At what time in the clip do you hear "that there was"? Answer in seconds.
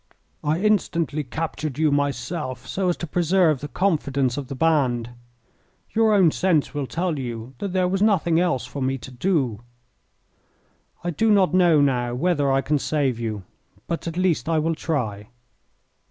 7.59-8.01